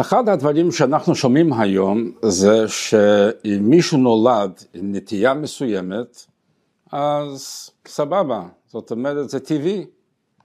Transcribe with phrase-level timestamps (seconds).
[0.00, 6.26] אחד הדברים שאנחנו שומעים היום זה שאם מישהו נולד עם נטייה מסוימת,
[6.92, 9.86] אז סבבה, זאת אומרת זה טבעי,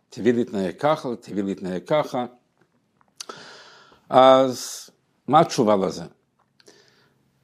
[0.09, 2.25] טבעי להתנהג ככה, טבעי להתנהג ככה,
[4.09, 4.89] אז
[5.27, 6.03] מה התשובה לזה?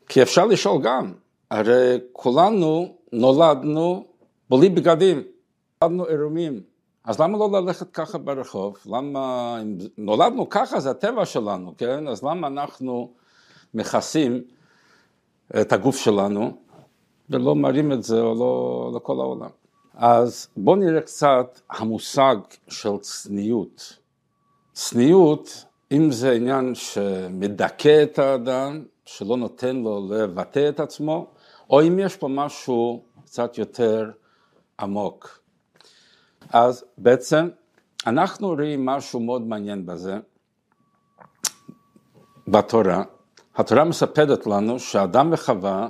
[0.10, 1.14] כי אפשר לשאול גם,
[1.52, 4.06] הרי כולנו נולדנו
[4.50, 5.24] בלי בגדים,
[5.82, 6.62] נולדנו עירומים,
[7.06, 8.78] אז למה לא ללכת ככה ברחוב?
[8.86, 12.08] למה, אם נולדנו ככה זה הטבע שלנו, כן?
[12.08, 13.12] אז למה אנחנו
[13.74, 14.44] מכסים
[15.62, 16.58] את הגוף שלנו
[17.30, 19.50] ולא מראים את זה לא לכל העולם?
[19.94, 22.36] אז בואו נראה קצת המושג
[22.68, 23.98] של צניעות.
[24.74, 31.28] צניעות, אם זה עניין שמדכא את האדם, שלא נותן לו לבטא את עצמו,
[31.70, 34.12] או אם יש פה משהו קצת יותר
[34.80, 35.43] עמוק.
[36.54, 37.50] אז בעצם
[38.08, 40.20] אנחנו רואים משהו מאוד מעניין בזה,
[42.48, 43.04] בתורה.
[43.56, 45.88] התורה מספרת לנו שאדם וחווה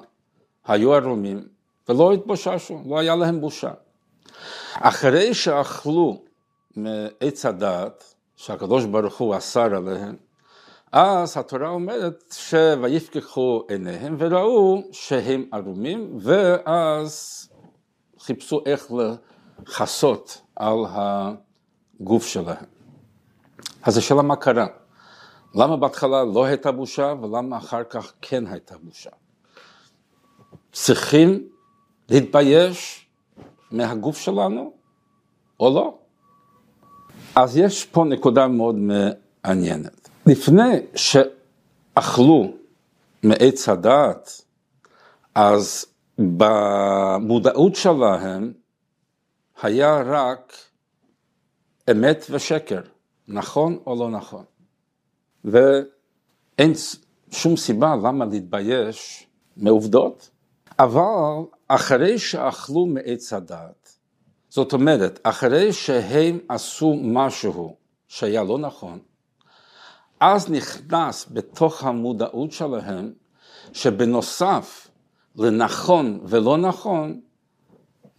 [0.66, 1.47] היו ערומים
[1.89, 3.72] ולא התבוששו, לא היה להם בושה.
[4.73, 6.22] אחרי שאכלו
[6.75, 10.16] מעץ הדעת, שהקדוש ברוך הוא אסר עליהם,
[10.91, 17.50] אז התורה אומרת שויפקחו עיניהם וראו שהם ערומים, ואז
[18.19, 18.91] חיפשו איך
[19.59, 22.66] לכסות על הגוף שלהם.
[23.83, 24.67] אז השאלה מה קרה?
[25.56, 29.09] למה בהתחלה לא הייתה בושה ולמה אחר כך כן הייתה בושה?
[30.72, 31.47] צריכים
[32.09, 33.08] להתבייש
[33.72, 34.73] מהגוף שלנו
[35.59, 35.97] או לא?
[37.36, 40.09] אז יש פה נקודה מאוד מעניינת.
[40.25, 42.53] לפני שאכלו
[43.23, 44.41] מעץ הדעת,
[45.36, 45.86] אז
[46.17, 48.53] במודעות שלהם
[49.62, 50.54] היה רק
[51.92, 52.82] אמת ושקר,
[53.28, 54.44] נכון או לא נכון.
[55.46, 56.73] ואין
[57.32, 60.30] שום סיבה למה להתבייש מעובדות,
[60.80, 63.98] אבל אחרי שאכלו מעץ הדת,
[64.50, 67.75] זאת אומרת, אחרי שהם עשו משהו
[68.08, 69.00] שהיה לא נכון,
[70.19, 73.13] אז נכנס בתוך המודעות שלהם
[73.74, 74.88] שבנוסף
[75.36, 77.22] לנכון ולא נכון,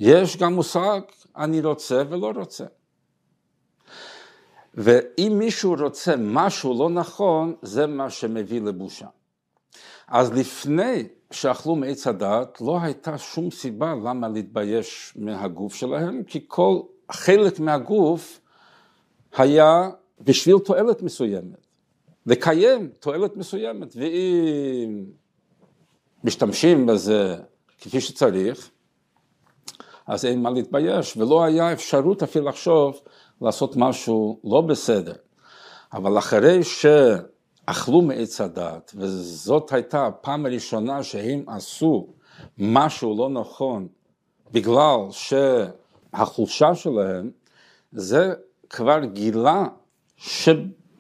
[0.07, 1.01] יש גם מושג
[1.37, 2.65] אני רוצה ולא רוצה.
[4.75, 9.07] ואם מישהו רוצה משהו לא נכון, זה מה שמביא לבושה.
[10.09, 16.81] אז לפני שאכלו מעץ הדת, לא הייתה שום סיבה למה להתבייש מהגוף שלהם, כי כל
[17.13, 18.41] חלק מהגוף
[19.37, 21.67] היה בשביל תועלת מסוימת,
[22.27, 25.05] לקיים תועלת מסוימת, ואם
[26.25, 27.37] משתמשים בזה
[27.79, 28.71] כפי שצריך,
[30.07, 33.01] אז אין מה להתבייש, ולא היה אפשרות אפילו לחשוב
[33.41, 35.13] לעשות משהו לא בסדר.
[35.93, 42.07] אבל אחרי שאכלו מעץ הדת, וזאת הייתה הפעם הראשונה שהם עשו
[42.59, 43.89] משהו לא נכון
[44.53, 47.31] בגלל שהחולשה שלהם,
[47.93, 48.35] זה
[48.71, 49.65] כבר גילה
[50.17, 50.95] שבכל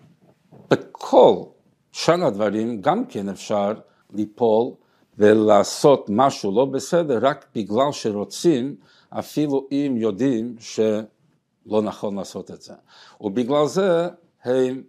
[1.92, 3.72] שאר הדברים גם כן אפשר
[4.14, 4.72] ליפול
[5.18, 8.76] ולעשות משהו לא בסדר רק בגלל שרוצים
[9.18, 12.74] אפילו אם יודעים שלא נכון לעשות את זה.
[13.20, 14.08] ובגלל זה
[14.44, 14.82] הם,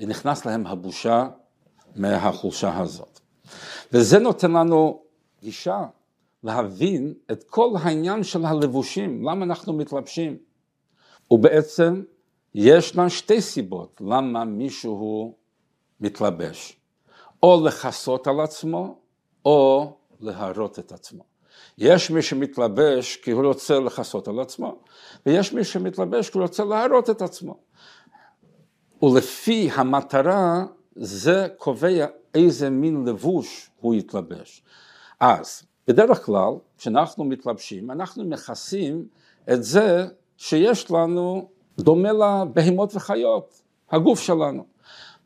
[0.00, 1.28] נכנס להם הבושה
[1.96, 3.20] מהחולשה הזאת.
[3.92, 5.02] וזה נותן לנו
[5.42, 5.84] גישה
[6.42, 10.36] להבין את כל העניין של הלבושים, למה אנחנו מתלבשים.
[11.30, 12.02] ובעצם
[12.54, 15.34] ישנן שתי סיבות למה מישהו
[16.00, 16.80] מתלבש,
[17.42, 18.98] או לכסות על עצמו,
[19.44, 21.35] או להראות את עצמו.
[21.78, 24.78] יש מי שמתלבש כי הוא רוצה לכסות על עצמו,
[25.26, 27.56] ויש מי שמתלבש כי הוא רוצה להראות את עצמו.
[29.02, 30.64] ולפי המטרה
[30.96, 34.62] זה קובע איזה מין לבוש הוא יתלבש.
[35.20, 39.06] אז בדרך כלל כשאנחנו מתלבשים אנחנו מכסים
[39.52, 40.06] את זה
[40.36, 41.48] שיש לנו
[41.78, 44.66] דומה לבהמות וחיות, הגוף שלנו.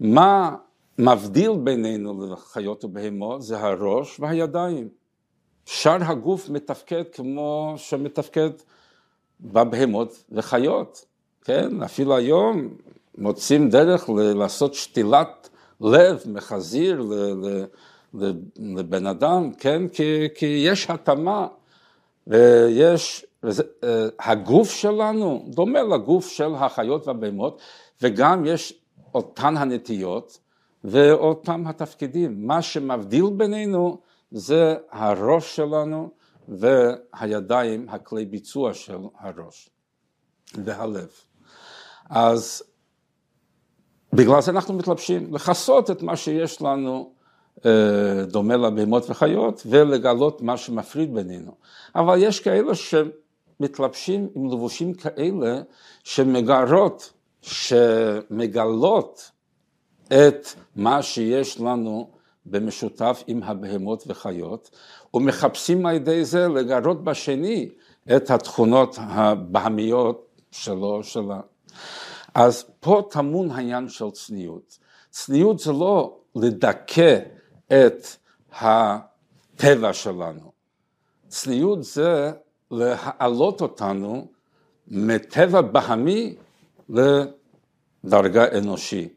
[0.00, 0.56] מה
[0.98, 4.99] מבדיל בינינו לחיות ובהמות זה הראש והידיים.
[5.72, 8.51] שאר הגוף מתפקד כמו שמתפקד
[9.41, 11.05] בבהמות וחיות,
[11.45, 11.83] כן?
[11.83, 12.69] אפילו היום
[13.19, 15.49] מוצאים דרך לעשות שתילת
[15.81, 17.03] לב מחזיר
[18.59, 19.89] לבן אדם, כן?
[19.89, 21.47] כי, כי יש התאמה
[22.27, 27.61] ויש, וזה, אה, הגוף שלנו דומה לגוף של החיות והבהמות
[28.03, 28.75] וגם יש
[29.15, 30.39] אותן הנטיות
[30.84, 32.47] ואותם התפקידים.
[32.47, 33.99] מה שמבדיל בינינו
[34.30, 36.10] זה הראש שלנו
[36.48, 39.71] והידיים, הכלי ביצוע של הראש
[40.65, 41.09] והלב.
[42.10, 42.62] אז
[44.12, 47.12] בגלל זה אנחנו מתלבשים, לכסות את מה שיש לנו
[47.66, 51.53] אה, דומה לבהמות וחיות ולגלות מה שמפריד בינינו.
[51.94, 55.62] אבל יש כאלה שמתלבשים עם לבושים כאלה
[56.04, 57.12] שמגרות,
[57.42, 59.30] שמגלות
[60.06, 62.10] את מה שיש לנו
[62.50, 64.70] במשותף עם הבהמות וחיות,
[65.14, 67.68] ומחפשים על ידי זה לגרות בשני
[68.16, 71.41] את התכונות הבהמיות שלו, שלה.
[72.34, 74.78] אז פה טמון העניין של צניעות.
[75.10, 77.18] צניעות זה לא לדכא
[77.66, 78.06] את
[78.52, 80.52] הטבע שלנו.
[81.28, 82.32] צניעות זה
[82.70, 84.26] להעלות אותנו
[84.88, 86.34] מטבע בהמי
[86.88, 89.08] לדרגה אנושי,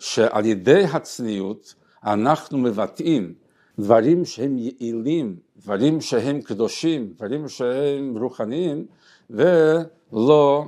[0.00, 1.74] שעל ידי הצניעות
[2.04, 3.34] אנחנו מבטאים
[3.78, 8.86] דברים שהם יעילים, דברים שהם קדושים, דברים שהם רוחניים,
[9.30, 10.64] ולא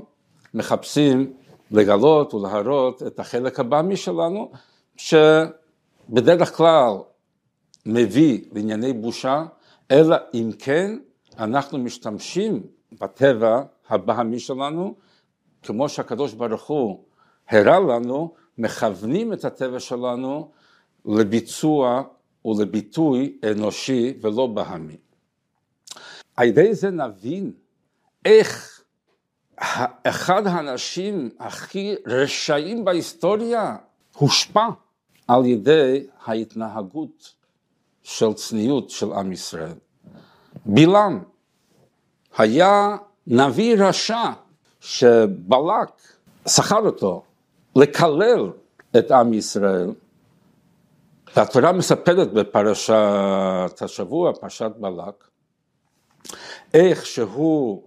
[0.55, 1.33] מחפשים
[1.71, 4.51] לגלות ולהראות את החלק הבאמי שלנו,
[4.97, 6.93] שבדרך כלל
[7.87, 9.45] מביא לענייני בושה,
[9.91, 10.99] אלא אם כן
[11.39, 12.63] אנחנו משתמשים
[13.01, 14.95] בטבע הבאמי שלנו,
[15.63, 17.05] כמו שהקדוש ברוך הוא
[17.49, 20.51] הראה לנו, מכוונים את הטבע שלנו
[21.07, 22.03] לביצוע
[22.45, 24.97] ולביטוי אנושי ולא בהמי.
[26.37, 27.53] על ידי זה נבין
[28.25, 28.83] איך
[30.03, 33.77] אחד האנשים הכי רשעים בהיסטוריה
[34.17, 34.67] הושפע
[35.29, 37.35] על ידי ההתנהגות
[38.03, 39.75] של צניעות של עם ישראל.
[40.67, 41.23] בלעם
[42.39, 42.97] היה
[43.27, 44.31] נביא רשע
[44.81, 45.89] שבלק
[46.49, 47.23] שכר אותו
[47.77, 48.51] לקלל
[48.99, 49.91] את עם ישראל
[51.37, 55.29] והתורה מספרת בפרשת השבוע, פרשת בלק,
[56.75, 57.83] איך שהוא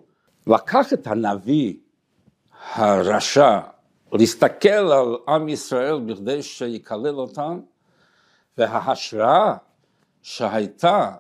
[0.47, 1.73] לקח את הנביא
[2.73, 3.59] הרשע
[4.11, 7.59] להסתכל על עם ישראל בכדי שיקלל אותם,
[8.57, 9.57] וההשראה
[10.21, 11.11] שהייתה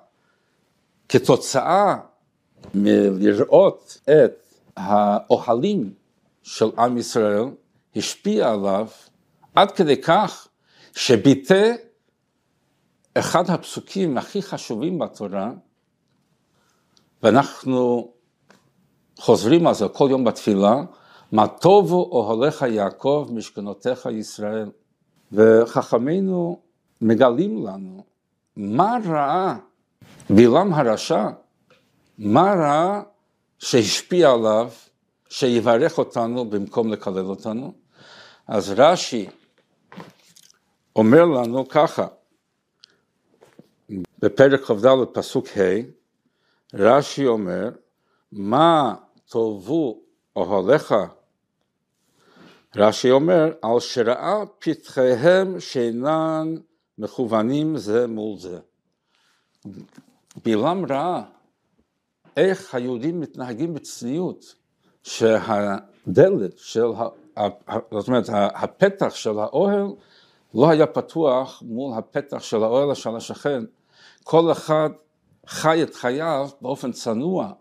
[1.09, 1.97] כתוצאה
[2.75, 5.93] מלראות את האוהלים
[6.43, 7.43] של עם ישראל,
[7.95, 8.87] השפיע עליו
[9.55, 10.47] עד כדי כך
[10.93, 11.73] שביטא
[13.17, 15.51] אחד הפסוקים הכי חשובים בתורה,
[17.23, 18.11] ואנחנו
[19.17, 20.75] חוזרים על זה כל יום בתפילה,
[21.31, 24.71] מה טובו אוהליך יעקב משכנותיך ישראל.
[25.31, 26.59] וחכמינו
[27.01, 28.03] מגלים לנו
[28.55, 29.55] מה ראה
[30.29, 31.27] בלעם הרשע,
[32.17, 33.01] מה ראה
[33.59, 34.71] שהשפיע עליו,
[35.29, 37.73] שיברך אותנו במקום לקלל אותנו.
[38.47, 39.29] אז רש"י
[40.95, 42.07] אומר לנו ככה,
[44.25, 45.81] בפרק כ"ד פסוק ה',
[46.73, 47.69] רש"י אומר,
[48.31, 48.95] מה
[49.29, 50.01] טובו
[50.35, 50.95] אוהליך?
[52.75, 56.55] רש"י אומר, על שראה פתחיהם שאינן
[56.97, 58.59] מכוונים זה מול זה.
[60.45, 61.23] בלעם ראה
[62.37, 64.55] איך היהודים מתנהגים בצניעות,
[65.03, 66.87] שהדלת של,
[67.91, 69.87] זאת אומרת, הפתח של האוהל
[70.53, 73.63] לא היה פתוח מול הפתח של האוהל של השכן.
[74.27, 74.89] כל אחד
[75.47, 77.51] חי את חייו באופן צנוע,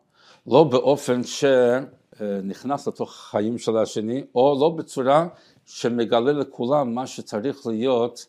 [0.46, 5.28] לא באופן שנכנס לתוך חיים של השני, או לא בצורה
[5.64, 8.26] שמגלה לכולם מה שצריך להיות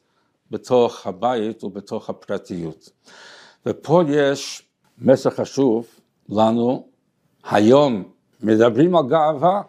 [0.52, 2.89] בתוך הבית ובתוך הפרטיות.
[3.65, 4.63] ופה יש
[4.98, 5.88] מסר חשוב
[6.30, 6.88] לנו,
[7.44, 8.04] היום
[8.42, 9.62] מדברים על גאווה,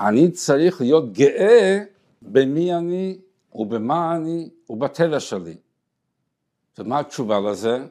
[0.00, 1.82] אני צריך להיות גאה
[2.22, 3.18] במי אני
[3.54, 5.56] ובמה אני ובטבע שלי.
[6.78, 7.86] ומה התשובה לזה?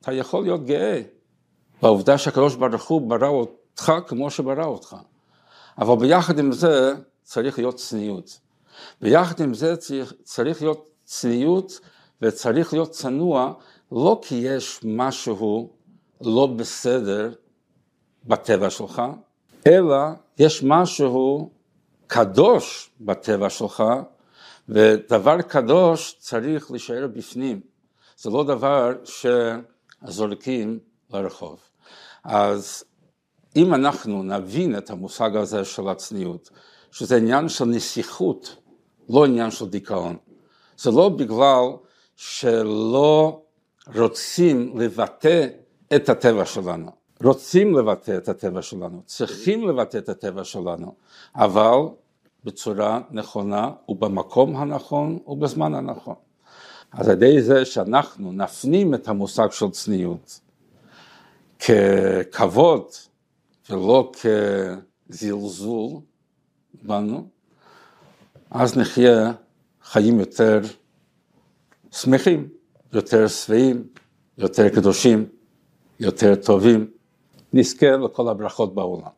[0.00, 1.02] אתה יכול להיות גאה
[1.82, 4.96] בעובדה שהקדוש ברוך הוא ברא אותך כמו שברא אותך.
[5.78, 8.40] אבל ביחד עם זה צריך להיות צניעות.
[9.00, 11.80] ביחד עם זה צריך, צריך להיות צניעות
[12.22, 13.52] וצריך להיות צנוע
[13.92, 15.70] לא כי יש משהו
[16.20, 17.32] לא בסדר
[18.24, 19.02] בטבע שלך,
[19.66, 19.96] אלא
[20.38, 21.50] יש משהו
[22.06, 23.84] קדוש בטבע שלך
[24.68, 27.60] ודבר קדוש צריך להישאר בפנים,
[28.16, 28.92] זה לא דבר
[30.04, 30.78] שזורקים
[31.10, 31.60] לרחוב.
[32.24, 32.84] אז
[33.56, 36.50] אם אנחנו נבין את המושג הזה של הצניעות,
[36.90, 38.56] שזה עניין של נסיכות,
[39.08, 40.16] לא עניין של דיכאון,
[40.78, 41.64] זה לא בגלל
[42.16, 43.42] שלא
[43.96, 45.46] רוצים לבטא
[45.96, 46.90] את הטבע שלנו,
[47.24, 50.94] רוצים לבטא את הטבע שלנו, צריכים לבטא את הטבע שלנו,
[51.36, 51.78] אבל
[52.44, 56.14] בצורה נכונה ובמקום הנכון ובזמן הנכון.
[56.92, 60.40] אז על ידי זה שאנחנו נפנים את המושג של צניעות
[61.58, 62.84] ככבוד
[63.70, 64.12] ולא
[65.08, 66.00] כזלזול
[66.82, 67.28] בנו,
[68.50, 69.32] אז נחיה
[69.82, 70.60] חיים יותר
[71.90, 72.48] שמחים,
[72.92, 73.86] יותר שבעים,
[74.38, 75.28] יותר קדושים,
[76.00, 76.90] יותר טובים.
[77.52, 79.17] נזכה לכל הברכות בעולם.